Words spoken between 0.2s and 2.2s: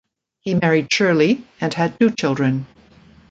He married Shirley and had two